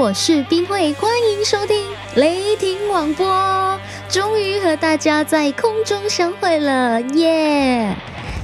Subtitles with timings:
[0.00, 1.76] 我是冰慧，欢迎收听
[2.16, 3.78] 雷霆广播。
[4.08, 7.94] 终于和大家在空中相会了，耶！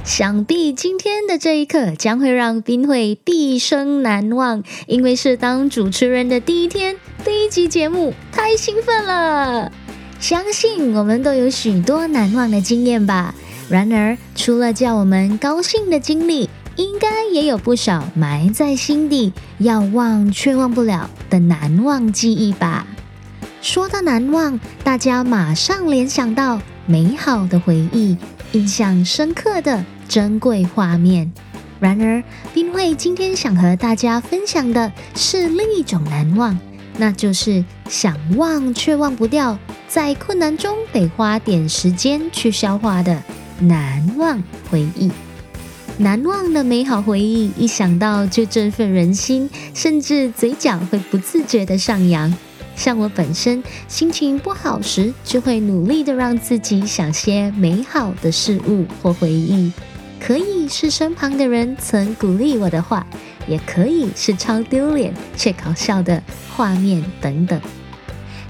[0.05, 9.71] 想必今天的这一刻将会让冰慧毕生难忘，因为是当主持人的第一天，第一集节目，太兴奋了。
[10.19, 13.33] 相信我们都有许多难忘的经验吧。
[13.67, 22.87] 然而，除了叫我们高兴的经历，应该也有不少埋在心底、要忘却忘不了的难忘记忆吧。
[23.61, 28.15] 说到难忘，大家马上联想到美好的回忆、
[28.51, 31.31] 印象深刻的珍贵画面。
[31.79, 36.57] 然而，冰慧今天想和大家分享的是另一种难忘，
[36.97, 43.21] 那就是想忘却忘不掉，在困难中得花点时间去消化的
[43.59, 45.11] 难忘回忆。
[45.99, 52.31] 难忘的美好回忆，一想到就振奋人心，甚至嘴角会不自觉的上扬。
[52.75, 59.71] 像我本身心情不好时，就会努力的让自己想些美好的事物或回忆，
[60.19, 63.07] 可以是身旁的人曾鼓励我的话，
[63.47, 66.21] 也可以是超丢脸却搞笑的
[66.55, 67.59] 画面等等。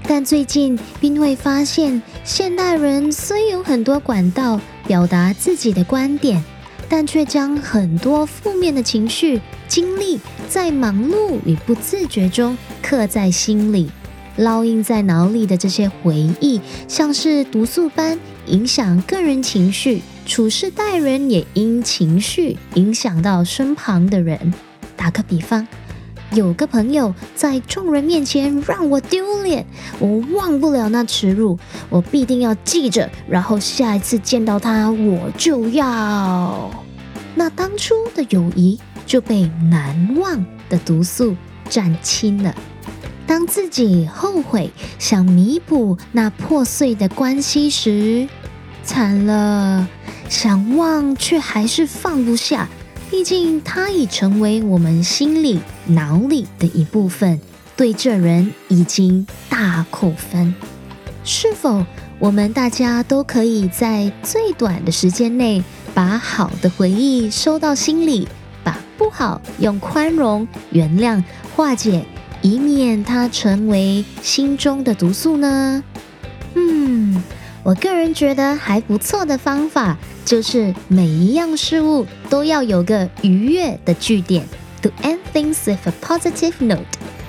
[0.06, 6.44] 但最近，并会发现，现代人虽有很多管道表达自己的观点。
[6.88, 13.90] 但却将很多负面的情绪、经历在忙碌与不自觉中刻在心里，
[14.38, 24.54] 烙印在脑里的这些回忆，像是毒素般影响个人情绪，处事待人也因情绪影响到身旁的人。
[24.96, 25.66] 打个比方，
[26.32, 29.64] 有个朋友在众人面前让我丢脸，
[29.98, 36.70] 我忘不了那耻辱，我必定要记着，然后下一次见到他，我就要。
[37.34, 41.34] 那当初的友谊就被难忘的毒素
[41.70, 42.54] 占清了。
[43.26, 48.28] 当自己后悔想弥补那破碎的关系时，
[48.84, 49.88] 惨了，
[50.28, 52.68] 想忘却还是放不下。
[53.10, 57.40] 毕竟他已成为我们心里、脑里的一部分，
[57.76, 60.54] 对这人已经大扣分。
[61.24, 61.84] 是否
[62.18, 65.62] 我们大家都可以在最短的时间内，
[65.94, 68.28] 把好的回忆收到心里，
[68.62, 71.22] 把不好用宽容、原谅
[71.56, 72.04] 化解，
[72.42, 75.82] 以免它成为心中的毒素呢？
[77.68, 79.94] 我个人觉得还不错的方法。
[80.24, 84.46] 就是每一样事物都要有个愉悦的句点
[84.80, 86.80] ，to end things with a positive note。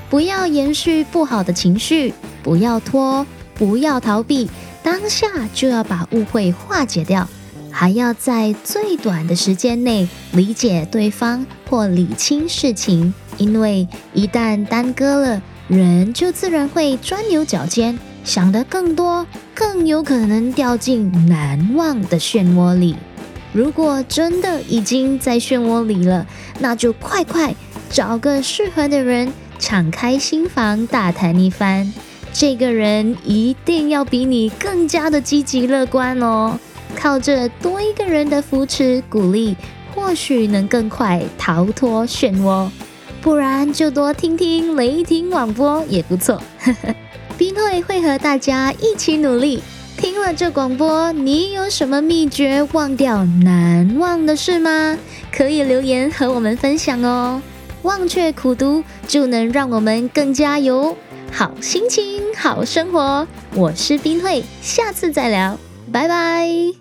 [0.10, 4.50] 不要延续不好的情绪，不要拖，不要逃避，
[4.82, 7.28] 当下就要把误会化解掉，
[7.70, 13.14] 还要在最短的时间内理解对方或理清事情。
[13.38, 17.98] 因为一旦耽搁了，人就自然会钻牛角尖。
[18.24, 22.96] 想得更多，更有可能掉进难忘的漩涡里。
[23.52, 26.28] 如果真的已经在漩涡里了，
[26.60, 27.56] 那就快快
[27.90, 31.92] 找个适合的人，敞开心房，大谈一番。
[32.32, 36.60] 这个人一定要比你更加的积极乐观哦。
[36.96, 39.56] 靠着多一个人的扶持鼓励，
[39.96, 42.70] 或许能更快逃脱漩涡。
[43.22, 46.42] 不然就多听听雷霆广播也不错。
[47.40, 49.64] 冰会会和大家一起努力。
[49.96, 54.98] 听了这广播，你有什么秘诀忘掉难忘的事吗？
[55.32, 57.42] 可以留言和我们分享哦。
[57.84, 60.98] 忘却苦读，就能让我们更加有
[61.32, 63.26] 好心情、好生活。
[63.56, 65.58] 我是冰会，下次再聊，
[65.94, 66.79] 拜拜。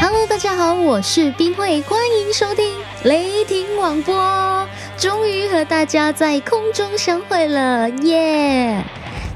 [0.00, 2.72] hello 大家好我是冰慧欢迎收听
[3.04, 4.66] 雷霆网播
[4.96, 8.82] 终于和大家在空中相会了耶！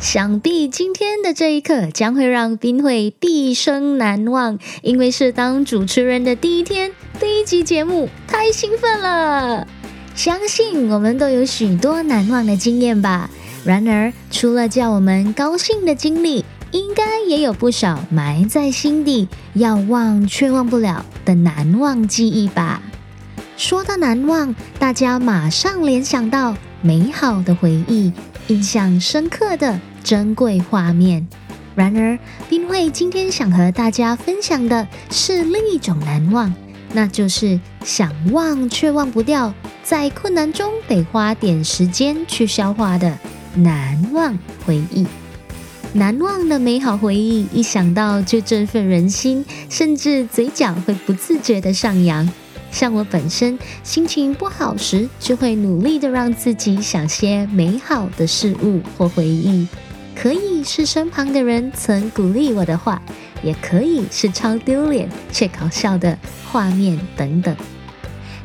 [0.04, 9.66] 想必今天的这一刻将会让冰慧毕生难忘，因为是当主持人的第一天，第一集节目，太兴奋了。
[10.14, 13.30] 相信我们都有许多难忘的经验吧。
[13.64, 22.82] 然而，除了叫我们高兴的经历，应该也有不少埋在心底、要忘却忘不了的难忘记忆吧。
[23.56, 28.12] 说到难忘，大家马上联想到美好的回忆、
[28.48, 31.26] 印象深刻的珍贵画面。
[31.74, 32.16] 然而，
[32.48, 36.54] 冰慧今天想和大家分享的是另一种难忘，
[36.92, 39.52] 那就是想忘却忘不掉，
[39.82, 43.18] 在困难中得花点时间去消化的。
[43.56, 45.06] 难忘回忆，
[45.92, 52.28] 难忘的美好回忆，一想到就振奋人心，甚至嘴角会不自觉的上扬。
[52.70, 59.68] 像我本身心情不好时，就会努力的让自己想些美好的事物或回忆，
[60.14, 63.02] 可以是身旁的人曾鼓励我的话，
[63.42, 66.18] 也可以是超丢脸却搞笑的
[66.50, 67.54] 画面等等。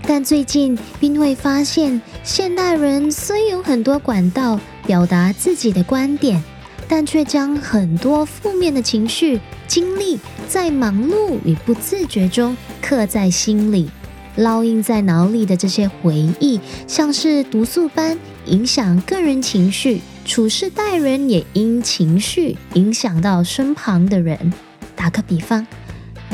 [0.08, 6.42] 但最近，并会发现，现代人虽有很多管道表达自己的观点，
[6.88, 10.18] 但却将很多负面的情绪、经历
[10.48, 13.88] 在忙碌与不自觉中刻在心里，
[14.38, 24.54] 烙印在脑里的这些回忆，像是毒素般影响个人情绪，处事待人也因情绪影响到身旁的人。
[24.96, 25.66] 打个比方。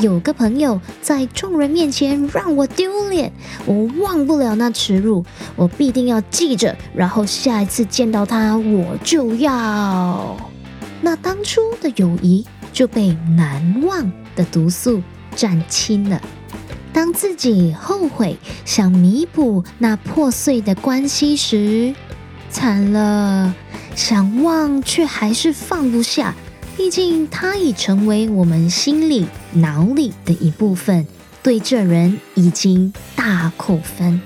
[0.00, 3.32] 有个朋友在众人面前让我丢脸，
[3.64, 5.24] 我忘不了那耻辱，
[5.56, 10.36] 我必定要记着，然后下一次见到他，我就要……
[11.00, 12.44] 那当初的友谊
[12.74, 15.00] 就被难忘的毒素
[15.34, 16.20] 占清了。
[16.92, 21.94] 当自己后悔想弥补那破碎的关系时，
[22.50, 23.54] 惨了，
[23.96, 26.32] 想忘却还是放不下。
[26.76, 31.06] 毕竟他已成为我们心里、脑里的一部分，
[31.42, 34.20] 对这人已经大扣分。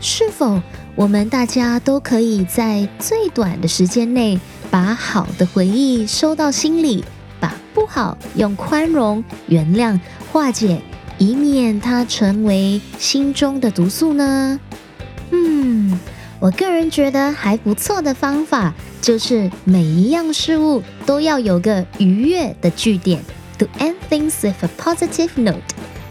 [0.00, 0.60] 是否
[0.96, 7.04] 我们大家都可以在最短的时间内，把好的回忆收到心里，
[7.38, 9.98] 把不好用宽容、原谅
[10.32, 10.82] 化解，
[11.18, 14.58] 以免它成为心中的毒素呢？
[16.40, 18.74] 我个人觉得还不错的方法。
[19.02, 23.22] 就是每一样事物都要有个愉悦的句点
[23.56, 25.62] ，to end things with a positive note。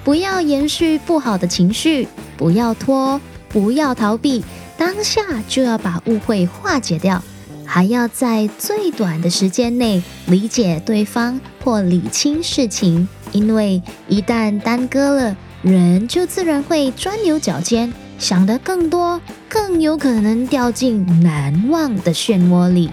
[0.02, 2.08] 不要延续不好的情绪，
[2.38, 3.20] 不要拖，
[3.50, 4.46] 不要逃避，
[4.78, 7.22] 当下就要把误会化解掉，
[7.66, 13.10] 还要在最短的时间内理解对方或理清事情。
[13.34, 17.92] 因为一旦耽搁了，人就自然会钻牛角尖。
[18.18, 19.20] 想得更多，
[19.50, 22.90] 更有可能掉进难忘的漩涡里。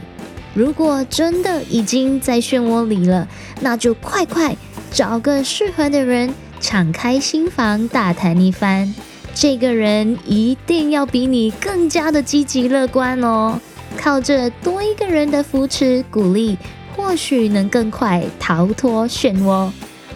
[0.54, 3.26] 如果真的已经在漩涡里了，
[3.60, 4.54] 那就快快
[4.90, 8.94] 找个适合的人，敞开心房大谈一番。
[9.34, 13.58] 这个人一定要比你更加的积极乐观哦。
[13.96, 16.58] 靠着多一个人的扶持鼓励，
[16.94, 19.70] 或许能更快逃脱漩涡。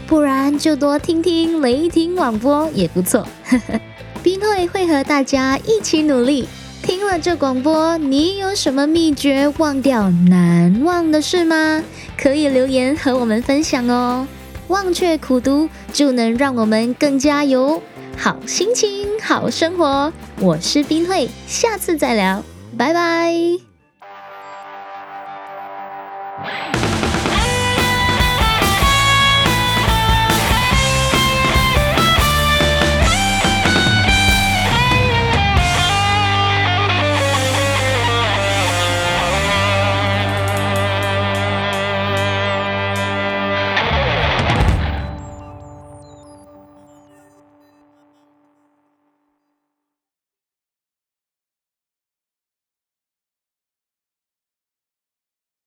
[0.06, 3.26] 不然就多听听雷霆广播也不错。
[4.26, 6.48] 冰会会和大家一起努力。
[6.82, 11.80] 听了这广播，你有什么秘诀忘掉难忘的事吗？
[12.18, 14.26] 可以留言和我们分享哦。
[14.66, 17.80] 忘却苦读，就能让我们更加有
[18.16, 20.12] 好心情、好生活。
[20.40, 22.42] 我是冰会，下次再聊，
[22.76, 23.75] 拜拜。